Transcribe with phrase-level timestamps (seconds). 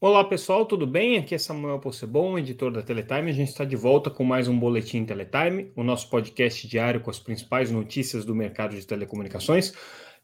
[0.00, 1.18] Olá pessoal, tudo bem?
[1.18, 3.32] Aqui é Samuel Possebon, editor da Teletime.
[3.32, 7.10] A gente está de volta com mais um Boletim Teletime, o nosso podcast diário com
[7.10, 9.74] as principais notícias do mercado de telecomunicações.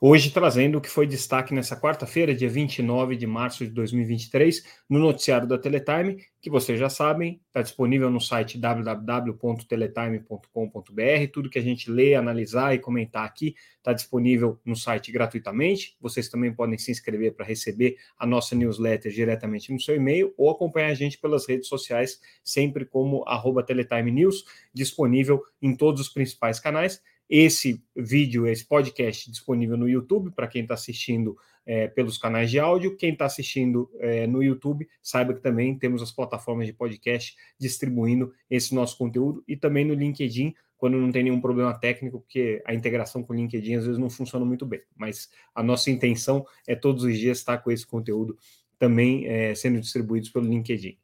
[0.01, 4.99] Hoje trazendo o que foi destaque nessa quarta-feira, dia 29 de março de 2023, no
[4.99, 11.31] noticiário da Teletime, que vocês já sabem, está disponível no site www.teletime.com.br.
[11.33, 15.97] Tudo que a gente lê, analisar e comentar aqui está disponível no site gratuitamente.
[16.01, 20.51] Vocês também podem se inscrever para receber a nossa newsletter diretamente no seu e-mail ou
[20.51, 26.09] acompanhar a gente pelas redes sociais, sempre como arroba Teletime News, disponível em todos os
[26.09, 32.19] principais canais esse vídeo, esse podcast disponível no YouTube para quem está assistindo é, pelos
[32.19, 32.97] canais de áudio.
[32.97, 38.33] Quem está assistindo é, no YouTube, saiba que também temos as plataformas de podcast distribuindo
[38.51, 42.75] esse nosso conteúdo e também no LinkedIn, quando não tem nenhum problema técnico, porque a
[42.75, 44.83] integração com o LinkedIn às vezes não funciona muito bem.
[44.95, 48.37] Mas a nossa intenção é todos os dias estar com esse conteúdo
[48.79, 50.99] também é, sendo distribuídos pelo LinkedIn.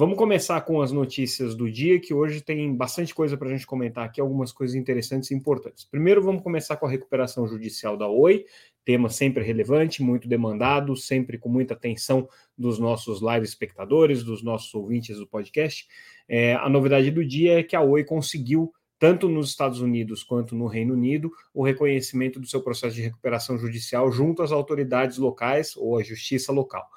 [0.00, 3.66] Vamos começar com as notícias do dia, que hoje tem bastante coisa para a gente
[3.66, 5.84] comentar aqui, algumas coisas interessantes e importantes.
[5.84, 8.46] Primeiro, vamos começar com a recuperação judicial da Oi,
[8.82, 14.72] tema sempre relevante, muito demandado, sempre com muita atenção dos nossos live espectadores, dos nossos
[14.74, 15.86] ouvintes do podcast.
[16.26, 20.54] É, a novidade do dia é que a Oi conseguiu tanto nos Estados Unidos quanto
[20.54, 25.76] no Reino Unido, o reconhecimento do seu processo de recuperação judicial junto às autoridades locais
[25.76, 26.88] ou à justiça local.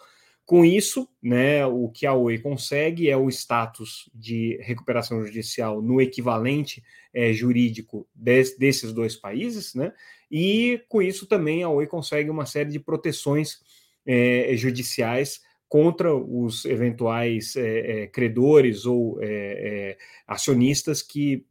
[0.45, 6.01] Com isso, né, o que a Oi consegue é o status de recuperação judicial no
[6.01, 9.93] equivalente é, jurídico des, desses dois países, né,
[10.29, 13.61] e com isso também a Oi consegue uma série de proteções
[14.05, 21.45] é, judiciais contra os eventuais é, é credores ou é, é, acionistas que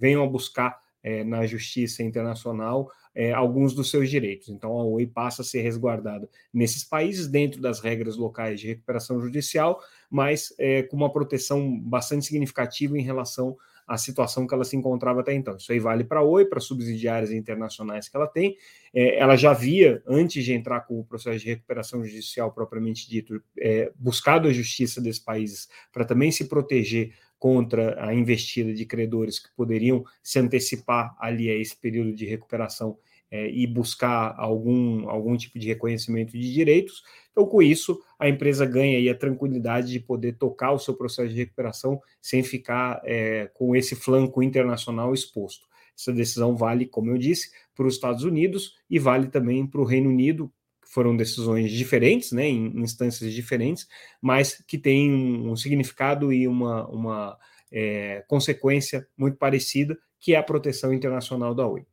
[0.00, 0.80] venham a buscar
[1.24, 4.48] na justiça internacional é, alguns dos seus direitos.
[4.48, 9.20] Então, a Oi passa a ser resguardada nesses países, dentro das regras locais de recuperação
[9.20, 9.80] judicial,
[10.10, 15.20] mas é, com uma proteção bastante significativa em relação à situação que ela se encontrava
[15.20, 15.56] até então.
[15.56, 18.56] Isso aí vale para a Oi, para subsidiárias internacionais que ela tem.
[18.94, 23.42] É, ela já havia, antes de entrar com o processo de recuperação judicial propriamente dito,
[23.58, 29.38] é, buscado a justiça desses países para também se proteger contra a investida de credores
[29.38, 32.98] que poderiam se antecipar ali a esse período de recuperação
[33.30, 37.02] é, e buscar algum, algum tipo de reconhecimento de direitos.
[37.30, 41.36] Então, com isso, a empresa ganha a tranquilidade de poder tocar o seu processo de
[41.36, 45.66] recuperação sem ficar é, com esse flanco internacional exposto.
[45.96, 49.84] Essa decisão vale, como eu disse, para os Estados Unidos e vale também para o
[49.84, 50.50] Reino Unido,
[50.88, 53.86] foram decisões diferentes, né, em instâncias diferentes,
[54.20, 57.38] mas que têm um, significado e uma, uma
[57.70, 61.86] é, consequência muito parecida, que é a proteção internacional da Oi.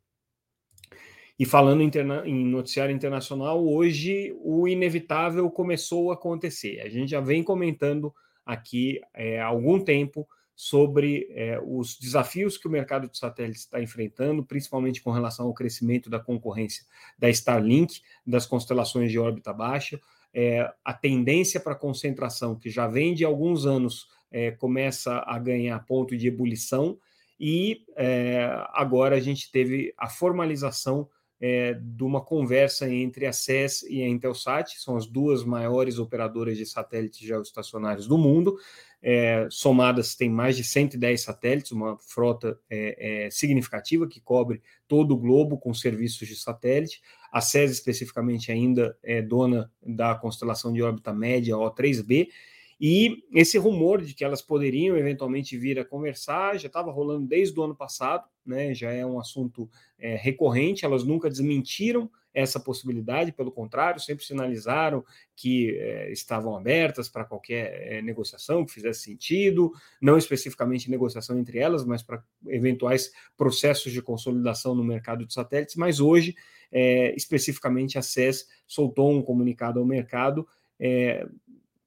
[1.38, 6.80] E falando interna em noticiário internacional, hoje o inevitável começou a acontecer.
[6.80, 8.14] A gente já vem comentando
[8.46, 13.82] aqui é, há algum tempo sobre é, os desafios que o mercado de satélites está
[13.82, 16.86] enfrentando, principalmente com relação ao crescimento da concorrência
[17.20, 20.00] da Starlink, das constelações de órbita baixa,
[20.34, 25.80] é, a tendência para concentração, que já vem de alguns anos, é, começa a ganhar
[25.86, 26.98] ponto de ebulição,
[27.40, 31.10] e é, agora a gente teve a formalização
[31.48, 36.58] é, de uma conversa entre a SES e a Intelsat, são as duas maiores operadoras
[36.58, 38.58] de satélites geoestacionários do mundo,
[39.00, 45.12] é, somadas tem mais de 110 satélites, uma frota é, é, significativa que cobre todo
[45.12, 47.00] o globo com serviços de satélite.
[47.32, 52.28] A SES especificamente ainda é dona da constelação de órbita média O3b,
[52.82, 57.58] e esse rumor de que elas poderiam eventualmente vir a conversar já estava rolando desde
[57.60, 58.74] o ano passado, né?
[58.74, 65.06] já é um assunto é, recorrente, elas nunca desmentiram essa possibilidade, pelo contrário, sempre sinalizaram
[65.36, 71.60] que é, estavam abertas para qualquer é, negociação que fizesse sentido, não especificamente negociação entre
[71.60, 75.78] elas, mas para eventuais processos de consolidação no mercado de satélites.
[75.78, 76.36] Mas hoje,
[76.70, 80.46] é, especificamente, a SES soltou um comunicado ao mercado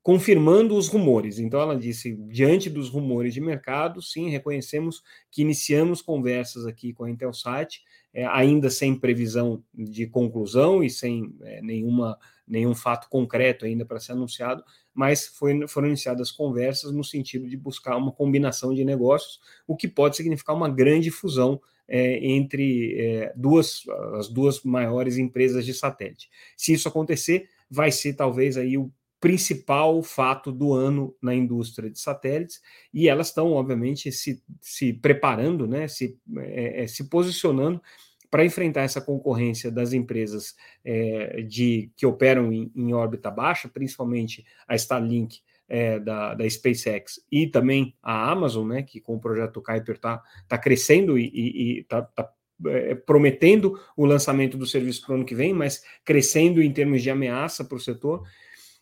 [0.08, 1.38] confirmando os rumores.
[1.38, 7.04] Então, ela disse: diante dos rumores de mercado, sim, reconhecemos que iniciamos conversas aqui com
[7.04, 7.82] a Intelsat,
[8.14, 12.16] é, ainda sem previsão de conclusão e sem é, nenhuma,
[12.46, 14.64] nenhum fato concreto ainda para ser anunciado,
[14.94, 19.86] mas foi, foram iniciadas conversas no sentido de buscar uma combinação de negócios, o que
[19.86, 23.82] pode significar uma grande fusão é, entre é, duas,
[24.14, 26.30] as duas maiores empresas de satélite.
[26.56, 31.98] Se isso acontecer, vai ser talvez aí o principal fato do ano na indústria de
[31.98, 32.60] satélites,
[32.92, 37.82] e elas estão, obviamente, se, se preparando, né, se, é, é, se posicionando
[38.30, 40.54] para enfrentar essa concorrência das empresas
[40.84, 47.20] é, de que operam em, em, órbita baixa, principalmente a Starlink é, da, da, SpaceX
[47.30, 52.02] e também a Amazon, né, que com o projeto Kuiper está tá crescendo e está
[52.02, 52.30] tá,
[52.66, 57.02] é, prometendo o lançamento do serviço para o ano que vem, mas crescendo em termos
[57.02, 58.22] de ameaça para o setor.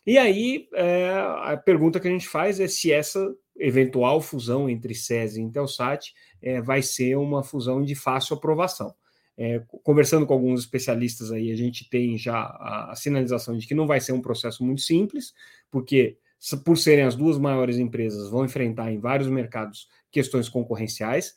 [0.07, 4.95] E aí é, a pergunta que a gente faz é se essa eventual fusão entre
[4.95, 8.95] SES e Intelsat é, vai ser uma fusão de fácil aprovação.
[9.37, 13.75] É, conversando com alguns especialistas aí, a gente tem já a, a, sinalização de que
[13.75, 15.33] não vai ser um processo muito simples,
[15.69, 16.17] porque
[16.63, 21.35] por serem as duas maiores empresas, vão enfrentar em vários mercados questões concorrenciais.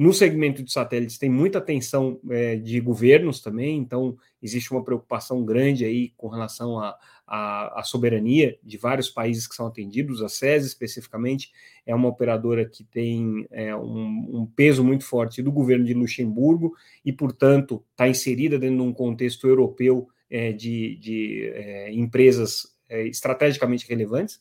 [0.00, 5.44] No segmento de satélites tem muita tensão é, de governos também, então existe uma preocupação
[5.44, 6.80] grande aí com relação
[7.28, 10.22] à soberania de vários países que são atendidos.
[10.22, 11.52] A SES, especificamente,
[11.84, 16.74] é uma operadora que tem é, um, um, peso muito forte do governo de Luxemburgo
[17.04, 23.06] e, portanto, está inserida dentro de um contexto europeu é, de, de é, empresas é,
[23.06, 24.40] estrategicamente relevantes.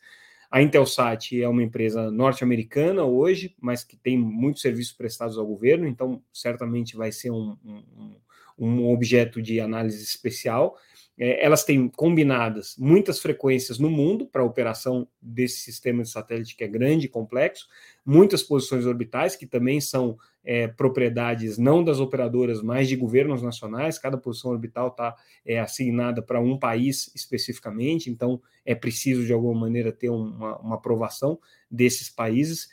[0.52, 5.88] A Intelsat é uma empresa norte-americana hoje, mas que tem muitos serviços prestados ao governo,
[5.88, 8.16] então certamente vai ser um, um,
[8.60, 10.78] um objeto de análise especial.
[11.18, 16.64] É, elas têm combinadas muitas frequências no mundo para operação desse sistema de satélite que
[16.64, 17.68] é grande e complexo,
[18.06, 24.00] muitas posições orbitais que também são é, propriedades não das operadoras, mas de governos nacionais.
[24.00, 25.16] Cada posição orbital está
[25.46, 30.76] é, assignada para um país especificamente, então é preciso de alguma maneira ter uma, uma
[30.76, 31.40] aprovação
[31.70, 32.70] desses países.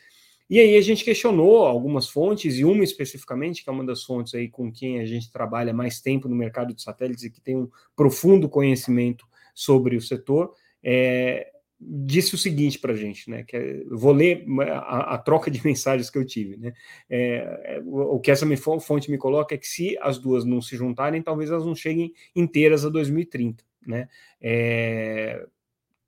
[0.48, 4.34] E aí a gente questionou algumas fontes, e uma especificamente, que é uma das fontes
[4.34, 7.56] aí com quem a gente trabalha mais tempo no mercado de satélites e que tem
[7.56, 11.50] um profundo conhecimento sobre o setor, é,
[11.81, 13.43] disse o seguinte para a gente, né?
[13.43, 16.72] Que é, vou ler a, a, troca de mensagens que eu tive, né?
[17.10, 18.46] É, é o que essa
[18.81, 22.12] fonte me coloca é que se as duas não se juntarem, talvez elas não cheguem
[22.34, 24.08] inteiras a 2030, né?
[24.40, 25.46] É,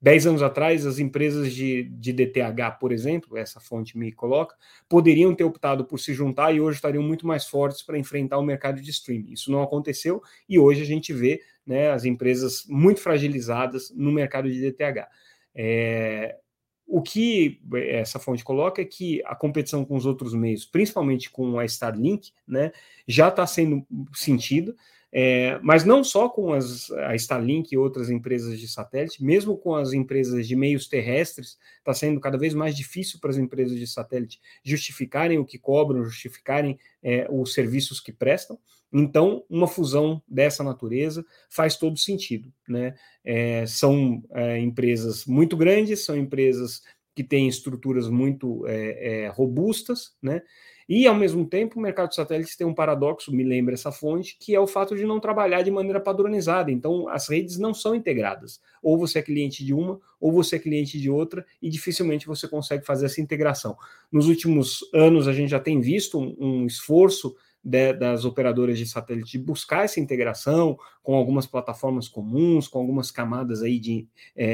[0.01, 4.55] Dez anos atrás, as empresas de, de DTH, por exemplo, essa fonte me coloca,
[4.87, 8.43] poderiam ter optado por se juntar e hoje estariam muito mais fortes para enfrentar o
[8.43, 9.33] mercado de streaming.
[9.33, 14.49] Isso não aconteceu e hoje a gente vê né, as empresas muito fragilizadas no mercado
[14.49, 15.05] de DTH.
[15.53, 16.37] É,
[16.87, 21.59] o que essa fonte coloca é que a competição com os outros meios, principalmente com
[21.59, 22.71] a Starlink, né,
[23.05, 24.73] já está sendo sentida.
[25.11, 29.75] É, mas não só com as, a Starlink e outras empresas de satélite, mesmo com
[29.75, 33.87] as empresas de meios terrestres, está sendo cada vez mais difícil para as empresas de
[33.87, 38.59] satélite justificarem o que cobram, justificarem é, os serviços que prestam.
[38.91, 42.51] Então, uma fusão dessa natureza faz todo sentido.
[42.67, 42.95] Né?
[43.23, 46.81] É, são é, empresas muito grandes, são empresas
[47.15, 50.41] que têm estruturas muito é, é, robustas, né?
[50.89, 54.35] E, ao mesmo tempo, o mercado de satélites tem um paradoxo, me lembra essa fonte,
[54.39, 56.71] que é o fato de não trabalhar de maneira padronizada.
[56.71, 58.59] Então, as redes não são integradas.
[58.81, 62.47] Ou você é cliente de uma, ou você é cliente de outra, e dificilmente você
[62.47, 63.77] consegue fazer essa integração.
[64.11, 68.85] Nos últimos anos, a gente já tem visto um, um esforço de, das operadoras de
[68.85, 74.45] satélite de buscar essa integração com algumas plataformas comuns, com algumas camadas aí de é,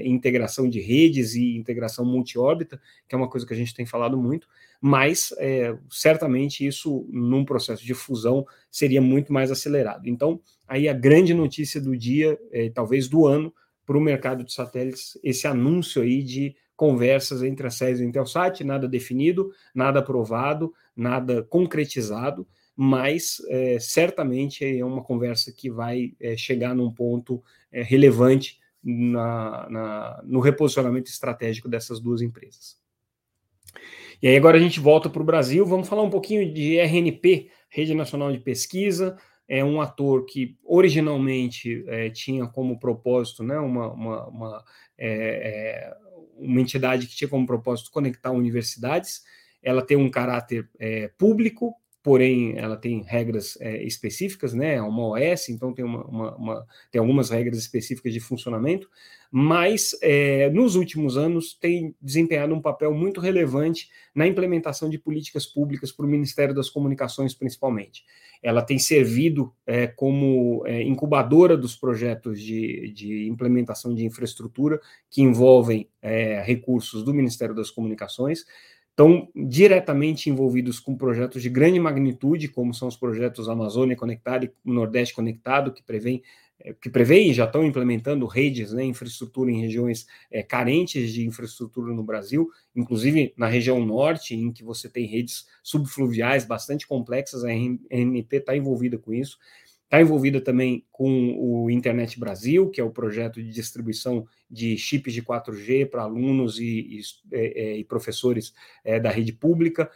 [0.00, 3.84] é, integração de redes e integração multiórbita, que é uma coisa que a gente tem
[3.84, 4.48] falado muito,
[4.80, 10.08] mas é, certamente isso, num processo de fusão, seria muito mais acelerado.
[10.08, 13.52] Então, aí a grande notícia do dia, é, talvez do ano,
[13.86, 18.06] para o mercado de satélites, esse anúncio aí de conversas entre a SES e a
[18.06, 26.14] Intelsat, nada definido, nada aprovado, nada concretizado, mas é, certamente é uma conversa que vai
[26.20, 32.76] é, chegar num ponto é, relevante na, na, no reposicionamento estratégico dessas duas empresas.
[34.20, 37.50] E aí agora a gente volta para o Brasil, vamos falar um pouquinho de RNP,
[37.68, 39.16] Rede Nacional de Pesquisa,
[39.46, 44.64] é um ator que originalmente é, tinha como propósito né, uma, uma, uma,
[44.96, 45.96] é, é
[46.36, 49.22] uma entidade que tinha como propósito conectar universidades,
[49.62, 51.74] ela tem um caráter é, público,
[52.04, 54.74] porém ela tem regras é, específicas, né?
[54.74, 58.90] É uma OS, então tem, uma, uma, uma, tem algumas regras específicas de funcionamento,
[59.32, 65.46] mas é, nos últimos anos tem desempenhado um papel muito relevante na implementação de políticas
[65.46, 68.04] públicas para o Ministério das Comunicações, principalmente.
[68.42, 74.78] Ela tem servido é, como é, incubadora dos projetos de, de, implementação de infraestrutura
[75.10, 78.44] que envolvem é, recursos do Ministério das Comunicações
[78.94, 84.52] estão diretamente envolvidos com projetos de grande magnitude, como são os projetos Amazônia Conectada e
[84.64, 86.22] Nordeste Conectado, que prevêem
[86.80, 92.02] que prevêem já estão implementando redes, né, infraestrutura em regiões é, carentes de infraestrutura no
[92.02, 98.36] Brasil, inclusive na região norte, em que você tem redes subfluviais bastante complexas, a RNP
[98.36, 99.36] está envolvida com isso.
[99.84, 105.12] Está envolvida também com o Internet Brasil, que é o projeto de distribuição de chips
[105.12, 107.00] de 4G para alunos e,
[107.32, 108.52] e, e professores
[108.84, 109.90] é, da rede pública.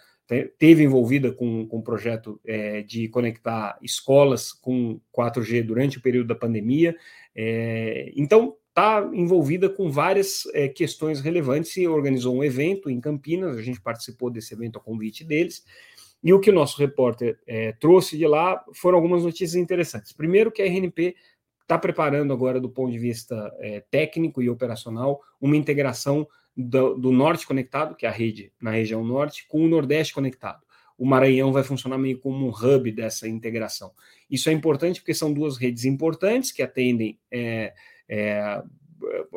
[0.59, 6.28] Teve envolvida com, com um projeto é, de conectar escolas com 4G durante o período
[6.28, 6.95] da pandemia.
[7.35, 13.57] É, então, está envolvida com várias é, questões relevantes e organizou um evento em Campinas,
[13.57, 15.64] a gente participou desse evento a convite deles,
[16.23, 20.13] e o que o nosso repórter é, trouxe de lá foram algumas notícias interessantes.
[20.13, 21.15] Primeiro, que a RNP
[21.63, 27.13] está preparando agora, do ponto de vista é, técnico e operacional, uma integração do, do,
[27.13, 30.61] Norte Conectado, que é a rede na região norte, com o Nordeste Conectado.
[30.97, 33.93] O Maranhão vai funcionar meio como um hub dessa integração.
[34.29, 37.73] Isso é importante porque são duas redes importantes que atendem é,
[38.09, 38.63] é,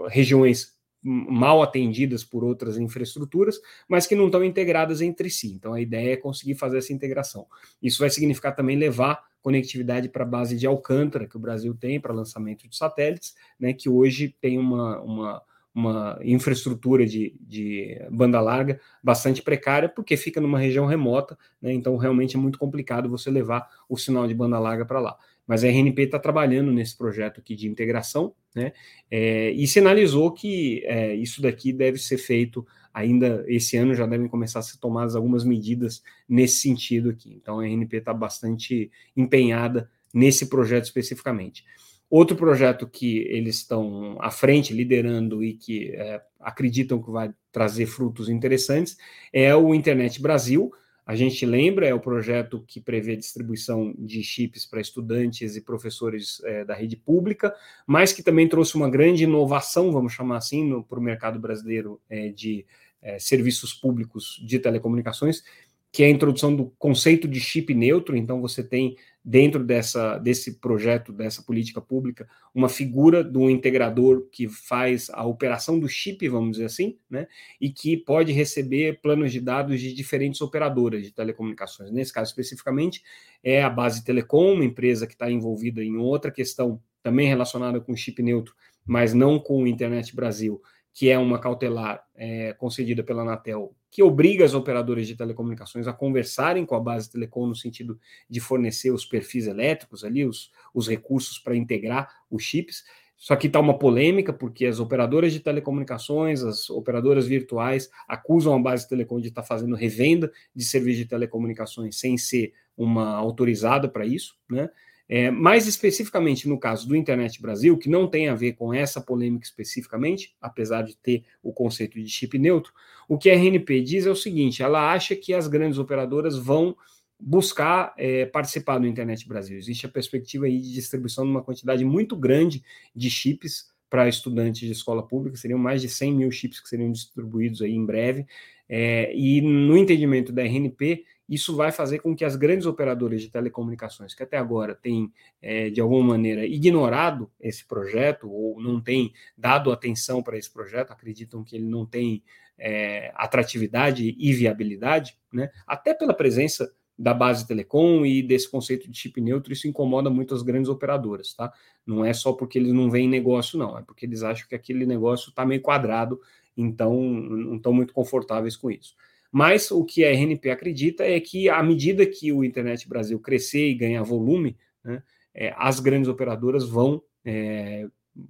[0.10, 5.54] regiões mal atendidas por outras infraestruturas, mas que não estão integradas entre si.
[5.54, 7.48] Então, a ideia é conseguir fazer essa integração.
[7.82, 12.00] Isso vai significar também levar conectividade para a base de Alcântara, que o Brasil tem
[12.00, 15.42] para lançamento de satélites, né, que hoje tem uma, uma
[15.74, 21.96] uma infraestrutura de, de banda larga bastante precária, porque fica numa região remota, né, então
[21.96, 25.18] realmente é muito complicado você levar o sinal de banda larga para lá.
[25.48, 28.74] Mas a RNP está trabalhando nesse projeto aqui de integração, né,
[29.10, 34.28] é, e sinalizou que é, isso daqui deve ser feito ainda esse ano, já devem
[34.28, 37.34] começar a ser tomadas algumas medidas nesse sentido aqui.
[37.42, 41.64] Então a RNP está bastante empenhada nesse projeto especificamente.
[42.10, 47.86] Outro projeto que eles estão à frente, liderando e que é, acreditam que vai trazer
[47.86, 48.98] frutos interessantes
[49.32, 50.74] é o Internet Brasil.
[51.12, 55.62] A gente lembra, é o projeto que prevê a distribuição de chips para estudantes e
[55.62, 57.54] professores é, da rede pública,
[57.86, 62.30] mas que também trouxe uma grande inovação, vamos chamar assim, para o mercado brasileiro é,
[62.30, 62.66] de
[63.02, 65.44] é, serviços públicos de telecomunicações,
[65.92, 68.16] que é a introdução do conceito de chip neutro.
[68.16, 74.50] Então, você tem dentro dessa, desse projeto, dessa política pública, uma figura do integrador que
[74.50, 77.28] faz a operação do chip, vamos dizer assim, né?
[77.60, 81.92] E que pode receber planos de dados de diferentes operadoras de telecomunicações.
[81.92, 83.04] Nesse caso especificamente,
[83.44, 87.96] é a Base Telecom, uma empresa que está envolvida em outra questão também relacionada com
[87.96, 90.62] chip neutro, mas não com o Internet Brasil,
[90.94, 95.92] que é uma cautelar é, concedida pela Anatel, que obriga as operadoras de telecomunicações a
[95.92, 100.88] conversarem com a base telecom no sentido de fornecer os perfis elétricos ali, os, os
[100.88, 102.86] recursos para integrar os chips.
[103.18, 108.60] Só que está uma polêmica, porque as operadoras de telecomunicações, as operadoras virtuais, acusam a
[108.60, 113.90] base telecom de estar tá fazendo revenda de serviço de telecomunicações sem ser uma autorizada
[113.90, 114.70] para isso, né?
[115.14, 119.02] É, mais especificamente no caso do Internet Brasil, que não tem a ver com essa
[119.02, 122.72] polêmica especificamente, apesar de ter o conceito de chip neutro,
[123.10, 126.78] o que a RNP diz é o seguinte: ela acha que as grandes operadoras vão
[127.20, 129.58] buscar é, participar do Internet Brasil.
[129.58, 132.64] Existe a perspectiva aí de distribuição de uma quantidade muito grande
[132.96, 136.90] de chips para estudantes de escola pública, seriam mais de 100 mil chips que seriam
[136.90, 138.26] distribuídos aí em breve,
[138.70, 143.30] é, e no entendimento da RNP, isso vai fazer com que as grandes operadoras de
[143.30, 149.14] telecomunicações, que até agora têm, é, de alguma maneira, ignorado esse projeto ou não têm
[149.38, 152.22] dado atenção para esse projeto, acreditam que ele não tem
[152.58, 155.50] é, atratividade e viabilidade, né?
[155.66, 156.70] até pela presença
[157.00, 161.34] da base telecom e desse conceito de chip neutro, isso incomoda muito as grandes operadoras,
[161.34, 161.52] tá?
[161.84, 164.86] Não é só porque eles não veem negócio, não, é porque eles acham que aquele
[164.86, 166.20] negócio está meio quadrado,
[166.56, 168.96] então não estão muito confortáveis com isso.
[169.32, 173.70] Mas o que a RNP acredita é que, à medida que o Internet Brasil crescer
[173.70, 175.02] e ganhar volume, né,
[175.34, 177.88] é, as grandes operadoras vão é,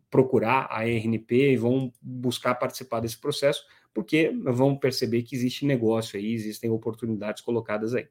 [0.10, 6.20] procurar a RNP e vão buscar participar desse processo, porque vão perceber que existe negócio
[6.20, 8.08] aí, existem oportunidades colocadas aí.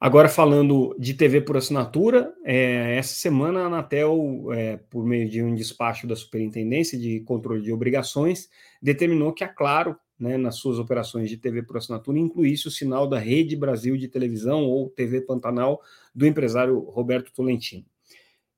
[0.00, 5.40] Agora, falando de TV por assinatura, é, essa semana a Anatel, é, por meio de
[5.40, 8.48] um despacho da Superintendência de Controle de Obrigações,
[8.82, 13.08] determinou que a Claro né, nas suas operações de TV por assinatura, incluísse o sinal
[13.08, 15.80] da Rede Brasil de Televisão ou TV Pantanal
[16.14, 17.84] do empresário Roberto Tolentino.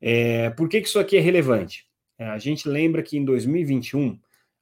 [0.01, 1.87] É, por que, que isso aqui é relevante?
[2.19, 4.19] É, a gente lembra que em 2021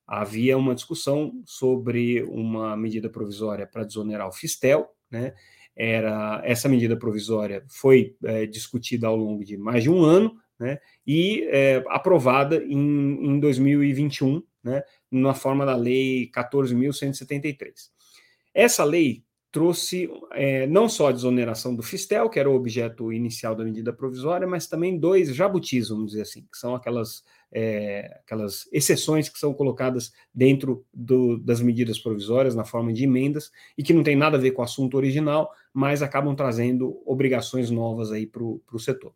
[0.06, 5.34] havia uma discussão sobre uma medida provisória para desonerar o Fistel, né?
[5.74, 10.78] Era, essa medida provisória foi é, discutida ao longo de mais de um ano, né?
[11.06, 17.90] E é, aprovada em, em 2021, né, na forma da Lei 14.173.
[18.54, 23.54] Essa lei trouxe é, não só a desoneração do Fistel, que era o objeto inicial
[23.54, 28.66] da medida provisória, mas também dois jabutis, vamos dizer assim, que são aquelas, é, aquelas
[28.72, 33.92] exceções que são colocadas dentro do, das medidas provisórias na forma de emendas e que
[33.92, 38.26] não tem nada a ver com o assunto original, mas acabam trazendo obrigações novas aí
[38.26, 39.12] para o setor.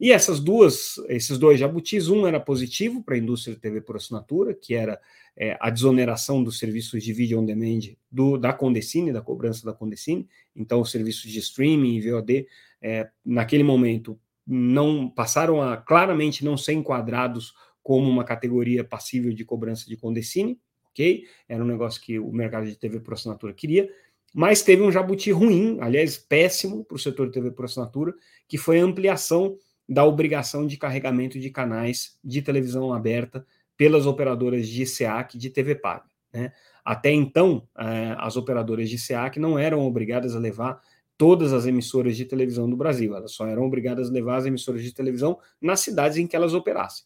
[0.00, 3.96] E essas duas, esses dois jabutis, um era positivo para a indústria de TV por
[3.96, 5.00] assinatura, que era
[5.36, 7.80] é, a desoneração dos serviços de vídeo on demand
[8.10, 10.28] do, da Condecine, da cobrança da Condecine.
[10.54, 12.46] Então, os serviços de streaming e VOD,
[12.80, 19.44] é, naquele momento, não passaram a claramente não ser enquadrados como uma categoria passível de
[19.44, 20.58] cobrança de Condecine,
[20.90, 21.24] ok?
[21.48, 23.88] Era um negócio que o mercado de TV por assinatura queria.
[24.34, 28.14] Mas teve um jabuti ruim, aliás, péssimo para o setor de TV por assinatura,
[28.48, 29.58] que foi a ampliação
[29.92, 33.44] da obrigação de carregamento de canais de televisão aberta
[33.76, 36.04] pelas operadoras de SEAC de TV paga.
[36.32, 36.52] Né?
[36.84, 40.80] Até então, eh, as operadoras de SEAC não eram obrigadas a levar
[41.16, 44.82] todas as emissoras de televisão do Brasil, elas só eram obrigadas a levar as emissoras
[44.82, 47.04] de televisão nas cidades em que elas operassem.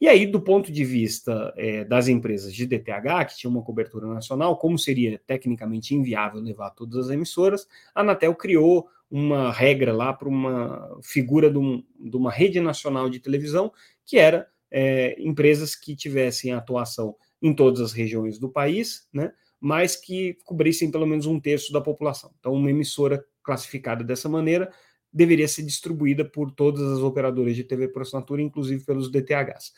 [0.00, 4.06] E aí, do ponto de vista eh, das empresas de DTH, que tinham uma cobertura
[4.06, 10.12] nacional, como seria tecnicamente inviável levar todas as emissoras, a Anatel criou uma regra lá
[10.12, 13.72] para uma figura de, um, de, uma rede nacional de televisão,
[14.04, 19.96] que era é, empresas que tivessem atuação em todas as regiões do país, né, mas
[19.96, 22.32] que cobrissem pelo menos um terço da população.
[22.38, 24.70] Então, uma emissora classificada dessa maneira
[25.12, 29.72] deveria ser distribuída por todas as operadoras de TV por assinatura, inclusive pelos DTHs.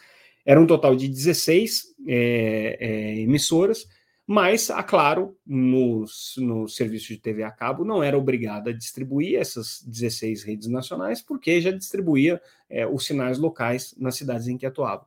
[0.44, 3.86] Era um total de 16 é, é, emissoras,
[4.32, 6.04] mas a Claro, no,
[6.36, 11.20] no serviço de TV a cabo, não era obrigada a distribuir essas 16 redes nacionais,
[11.20, 15.04] porque já distribuía é, os sinais locais nas cidades em que atuava.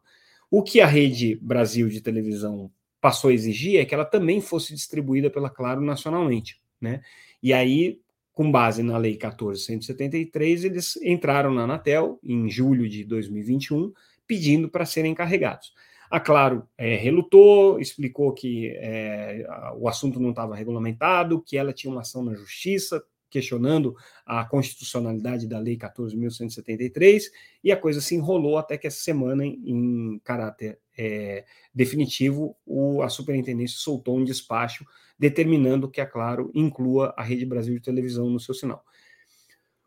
[0.51, 4.73] O que a Rede Brasil de televisão passou a exigir é que ela também fosse
[4.73, 6.61] distribuída pela Claro nacionalmente.
[6.81, 6.99] Né?
[7.41, 8.01] E aí,
[8.33, 13.93] com base na Lei 14.173, eles entraram na Anatel em julho de 2021,
[14.27, 15.71] pedindo para serem encarregados.
[16.13, 19.48] A Claro é, relutou, explicou que é,
[19.79, 25.47] o assunto não estava regulamentado, que ela tinha uma ação na justiça questionando a constitucionalidade
[25.47, 27.23] da Lei 14.173,
[27.63, 33.02] e a coisa se enrolou até que essa semana, em, em caráter é, definitivo, o,
[33.02, 34.86] a superintendência soltou um despacho
[35.17, 38.86] determinando que a Claro inclua a Rede Brasil de televisão no seu sinal.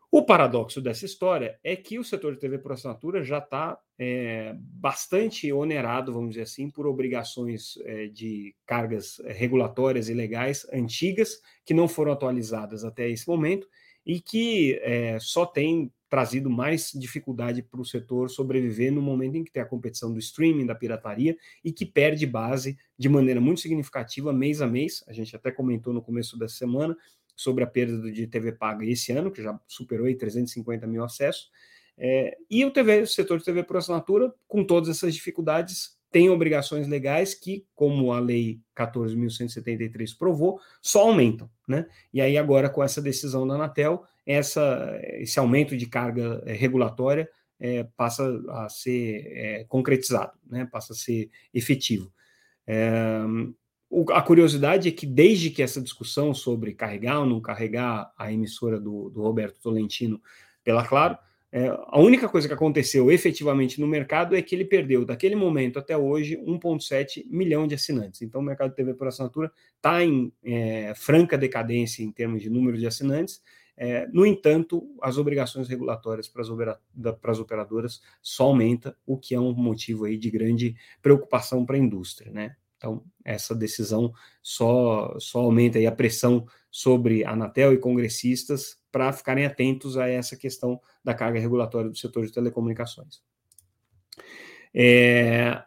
[0.09, 4.55] O paradoxo dessa história é que o setor de TV por assinatura já está é,
[4.57, 11.41] bastante onerado, vamos dizer assim, por obrigações é, de cargas é, regulatórias e legais antigas,
[11.65, 13.67] que não foram atualizadas até esse momento
[14.05, 19.43] e que é, só tem trazido mais dificuldade para o setor sobreviver no momento em
[19.43, 23.59] que tem a competição do streaming, da pirataria, e que perde base de maneira muito
[23.59, 25.03] significativa mês a mês.
[25.07, 26.95] A gente até comentou no começo dessa semana
[27.37, 31.51] sobre a perda de TV paga esse ano, que já superou aí 350 mil acessos.
[31.95, 36.29] É, e o, TV, o setor de TV por assinatura, com todas essas dificuldades, tem
[36.29, 41.49] obrigações legais que, como a Lei 14.173 provou, só aumentam.
[41.67, 41.85] Né?
[42.11, 47.29] E aí, agora, com essa decisão da Anatel, essa, esse aumento de carga é, regulatória
[47.59, 50.67] é, passa a ser é, concretizado, né?
[50.71, 52.11] passa a ser efetivo.
[53.89, 58.31] O, a curiosidade é que, desde que essa discussão sobre carregar ou não carregar a
[58.31, 60.21] emissora do, do Roberto Tolentino
[60.63, 61.17] pela Claro,
[61.49, 65.79] é, a única coisa que aconteceu efetivamente no mercado é que ele perdeu, daquele momento
[65.79, 68.21] até hoje, 1,7 milhão de assinantes.
[68.21, 72.49] Então, o mercado de TV por assinatura está em é, franca decadência em termos de
[72.49, 73.41] número de assinantes.
[73.77, 76.79] É, no entanto, as obrigações regulatórias para as, opera,
[77.39, 82.31] operadoras só aumenta, o que é um motivo aí de grande preocupação para a indústria,
[82.31, 82.55] né?
[82.77, 89.45] Então, essa decisão só, só aumenta a pressão sobre a Anatel e congressistas para ficarem
[89.45, 93.21] atentos a essa questão da carga regulatória do setor de telecomunicações.
[94.73, 95.61] É,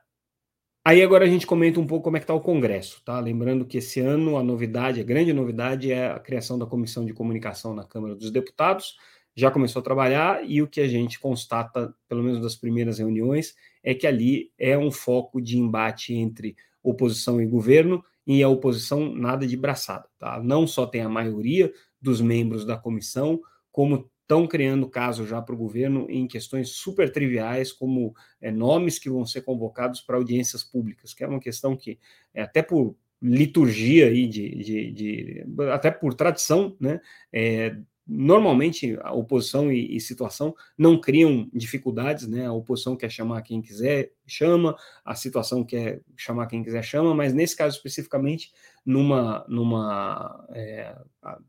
[0.85, 3.19] aí agora a gente comenta um pouco como é que está o Congresso, tá?
[3.19, 7.13] Lembrando que esse ano a novidade, a grande novidade é a criação da Comissão de
[7.13, 8.95] Comunicação na Câmara dos Deputados,
[9.35, 13.55] já começou a trabalhar e o que a gente constata, pelo menos das primeiras reuniões,
[13.83, 19.13] é que ali é um foco de embate entre oposição e governo, e a oposição
[19.13, 20.09] nada de braçada.
[20.19, 20.41] Tá?
[20.43, 23.41] Não só tem a maioria dos membros da comissão,
[23.73, 28.99] como estão criando caso já para o governo em questões super triviais, como é, nomes
[28.99, 31.99] que vão ser convocados para audiências públicas, que é uma questão que,
[32.33, 37.01] é, até por liturgia aí de, de, de, até por tradição, né,
[37.33, 37.77] é,
[38.13, 42.45] normalmente a oposição e, e, situação não criam dificuldades, né?
[42.47, 47.33] A oposição quer chamar quem quiser, chama, a situação quer chamar quem quiser, chama, mas
[47.33, 48.53] nesse caso especificamente,
[48.85, 50.97] numa, numa é,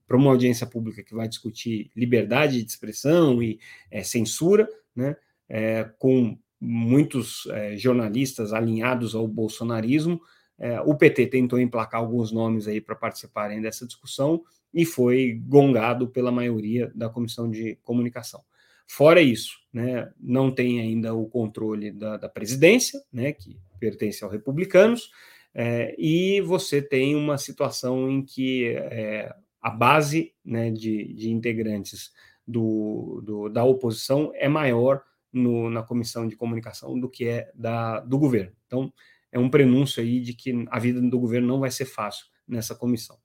[0.08, 5.16] para uma audiência pública que vai discutir liberdade de expressão e é, censura, né,
[5.50, 10.22] é, com muitos é, jornalistas alinhados ao bolsonarismo.
[10.60, 16.08] É, o PT tentou emplacar alguns nomes aí para participarem dessa discussão e foi gongado
[16.08, 18.44] pela maioria da comissão de comunicação.
[18.88, 24.34] Fora isso, né, não tem ainda o controle da, da presidência, né, que pertence aos
[24.34, 25.10] republicanos,
[25.54, 32.12] é, e você tem uma situação em que é, a base né, de, de integrantes
[32.48, 38.00] do, do, da oposição é maior no, na comissão de comunicação do que é da,
[38.00, 38.52] do governo.
[38.68, 38.92] Então,
[39.32, 42.76] é um prenúncio aí de que a vida do governo não vai ser fácil nessa
[42.76, 43.18] comissão.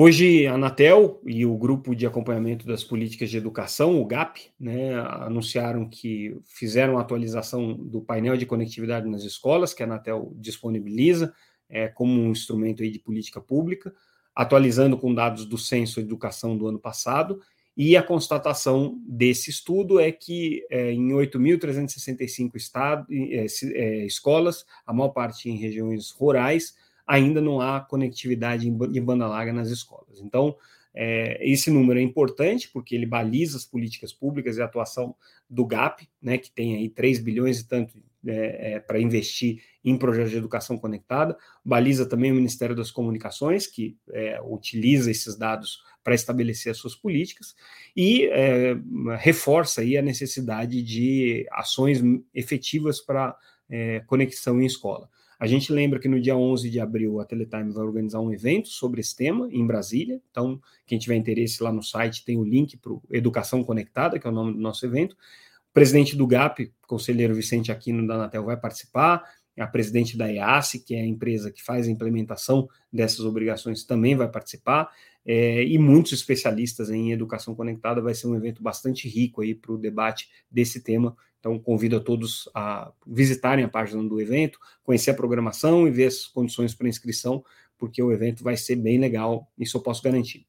[0.00, 4.94] Hoje, a Anatel e o Grupo de Acompanhamento das Políticas de Educação, o GAP, né,
[4.94, 11.34] anunciaram que fizeram a atualização do painel de conectividade nas escolas, que a Anatel disponibiliza
[11.68, 13.92] é, como um instrumento aí de política pública,
[14.32, 17.40] atualizando com dados do Censo Educação do ano passado,
[17.76, 25.08] e a constatação desse estudo é que é, em 8.365 é, é, escolas, a maior
[25.08, 26.76] parte em regiões rurais,
[27.08, 30.20] ainda não há conectividade de banda larga nas escolas.
[30.20, 30.54] Então,
[30.94, 35.14] é, esse número é importante porque ele baliza as políticas públicas e a atuação
[35.48, 37.94] do GAP, né, que tem aí 3 bilhões e tanto
[38.26, 43.66] é, é, para investir em projetos de educação conectada, baliza também o Ministério das Comunicações,
[43.66, 47.54] que é, utiliza esses dados para estabelecer as suas políticas,
[47.96, 48.76] e é,
[49.18, 52.02] reforça aí a necessidade de ações
[52.34, 53.36] efetivas para
[53.70, 55.08] é, conexão em escola.
[55.38, 58.68] A gente lembra que no dia 11 de abril a Teletime vai organizar um evento
[58.68, 60.20] sobre esse tema em Brasília.
[60.30, 64.30] Então, quem tiver interesse lá no site tem o link para Educação Conectada, que é
[64.30, 65.12] o nome do nosso evento.
[65.12, 69.22] O presidente do GAP, conselheiro Vicente Aquino da Anatel, vai participar.
[69.56, 74.16] A presidente da EASE, que é a empresa que faz a implementação dessas obrigações, também
[74.16, 74.88] vai participar.
[75.24, 78.00] É, e muitos especialistas em educação conectada.
[78.00, 82.00] Vai ser um evento bastante rico aí para o debate desse tema então, convido a
[82.00, 86.88] todos a visitarem a página do evento, conhecer a programação e ver as condições para
[86.88, 87.44] inscrição,
[87.78, 90.46] porque o evento vai ser bem legal, isso eu posso garantir.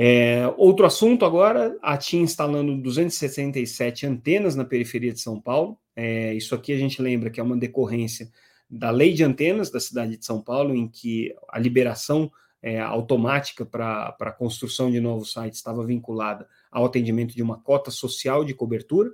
[0.00, 5.76] É, outro assunto agora, a TIM instalando 267 antenas na periferia de São Paulo.
[5.96, 8.30] É, isso aqui a gente lembra que é uma decorrência
[8.70, 12.30] da lei de antenas da cidade de São Paulo, em que a liberação
[12.62, 17.90] é, automática para a construção de novos sites estava vinculada ao atendimento de uma cota
[17.90, 19.10] social de cobertura.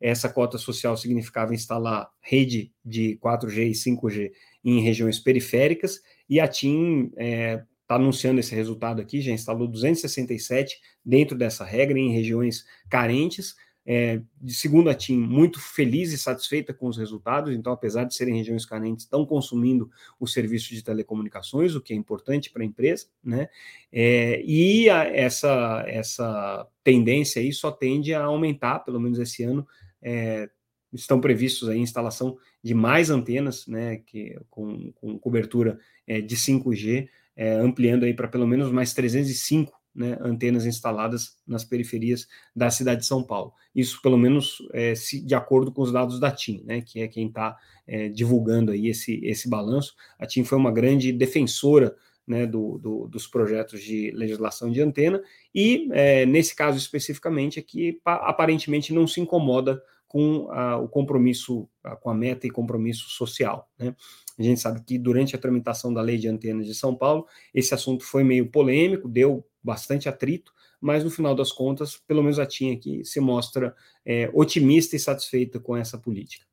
[0.00, 4.30] Essa cota social significava instalar rede de 4G e 5G
[4.64, 9.66] em regiões periféricas, e a TIM está é, tá anunciando esse resultado aqui, já instalou
[9.66, 13.56] 267 dentro dessa regra em regiões carentes.
[13.90, 18.36] É, segundo a TIM, muito feliz e satisfeita com os resultados, então, apesar de serem
[18.36, 23.06] regiões carentes, estão consumindo o serviço de telecomunicações, o que é importante para a empresa,
[23.24, 23.48] né?
[23.90, 29.66] É, e a, essa, essa tendência aí só tende a aumentar, pelo menos esse ano,
[30.02, 30.48] é,
[30.92, 37.08] estão previstos a instalação de mais antenas, né, que, com, com cobertura é, de 5G,
[37.36, 43.00] é, ampliando aí para pelo menos mais 305 né, antenas instaladas nas periferias da cidade
[43.00, 43.52] de São Paulo.
[43.74, 47.08] Isso, pelo menos, é, se, de acordo com os dados da TIM, né, que é
[47.08, 47.56] quem está
[47.86, 49.94] é, divulgando aí esse, esse balanço.
[50.18, 55.20] A TIM foi uma grande defensora né, do, do, dos projetos de legislação de antena,
[55.54, 61.68] e é, nesse caso especificamente é que aparentemente não se incomoda com a, o compromisso,
[61.84, 63.70] a, com a meta e compromisso social.
[63.78, 63.94] Né?
[64.38, 67.74] A gente sabe que durante a tramitação da lei de antenas de São Paulo, esse
[67.74, 72.46] assunto foi meio polêmico, deu bastante atrito, mas no final das contas, pelo menos a
[72.46, 76.47] TIM aqui se mostra é, otimista e satisfeita com essa política.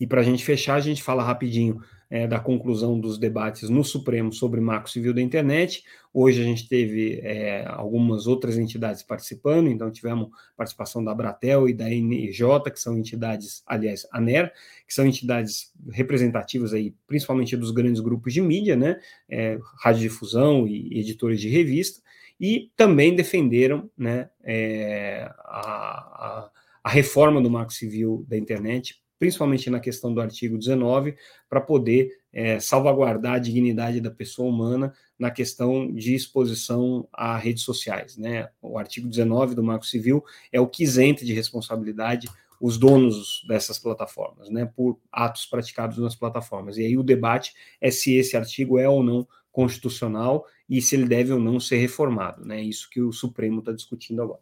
[0.00, 1.80] E para a gente fechar, a gente fala rapidinho
[2.14, 5.82] é, da conclusão dos debates no Supremo sobre marco civil da internet.
[6.12, 11.74] Hoje a gente teve é, algumas outras entidades participando, então tivemos participação da Abratel e
[11.74, 14.52] da NJ, que são entidades, aliás, a NER,
[14.86, 21.00] que são entidades representativas aí, principalmente dos grandes grupos de mídia, né, é, radiodifusão e
[21.00, 22.00] editores de revista,
[22.38, 26.50] e também defenderam né, é, a, a,
[26.84, 31.16] a reforma do marco civil da internet principalmente na questão do artigo 19,
[31.48, 37.62] para poder é, salvaguardar a dignidade da pessoa humana na questão de exposição a redes
[37.62, 38.16] sociais.
[38.16, 38.48] Né?
[38.60, 42.28] O artigo 19 do Marco Civil é o que isenta de responsabilidade
[42.60, 46.78] os donos dessas plataformas, né, por atos praticados nas plataformas.
[46.78, 51.06] E aí o debate é se esse artigo é ou não constitucional e se ele
[51.06, 52.62] deve ou não ser reformado, né?
[52.62, 54.40] Isso que o Supremo está discutindo agora.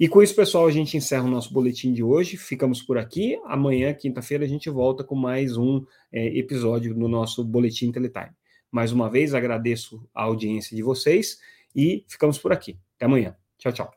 [0.00, 2.36] E com isso, pessoal, a gente encerra o nosso boletim de hoje.
[2.36, 3.36] Ficamos por aqui.
[3.44, 8.30] Amanhã, quinta-feira, a gente volta com mais um é, episódio no nosso Boletim Teletime.
[8.70, 11.40] Mais uma vez, agradeço a audiência de vocês
[11.74, 12.78] e ficamos por aqui.
[12.94, 13.34] Até amanhã.
[13.58, 13.92] Tchau, tchau.